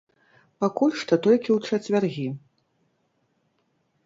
Пакуль 0.63 0.95
што 1.01 1.13
толькі 1.25 1.49
ў 1.57 1.79
чацвяргі. 1.79 2.27